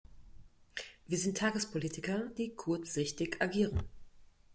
[1.05, 3.83] Wir sind Tagespolitiker, die kurzsichtig agieren.